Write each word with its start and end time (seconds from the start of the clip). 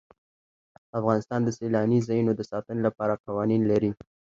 افغانستان 0.99 1.39
د 1.43 1.49
سیلاني 1.57 1.99
ځایونو 2.07 2.31
د 2.35 2.41
ساتنې 2.51 2.81
لپاره 2.87 3.21
قوانین 3.25 3.61
لري. 3.71 3.91